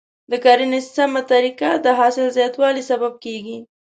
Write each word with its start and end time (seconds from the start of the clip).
د 0.31 0.33
کرنې 0.43 0.79
سمه 0.95 1.21
طریقه 1.31 1.69
د 1.85 1.87
حاصل 1.99 2.27
زیاتوالي 2.37 2.83
سبب 2.91 3.13
کیږي. 3.23 3.57